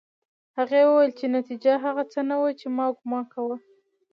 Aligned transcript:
هغې 0.57 0.81
وویل 0.85 1.11
چې 1.19 1.25
نتيجه 1.37 1.73
هغه 1.85 2.03
څه 2.11 2.19
نه 2.29 2.35
وه 2.41 2.51
چې 2.59 2.67
ما 2.77 2.85
ګومان 2.97 3.23
کاوه 3.31 3.57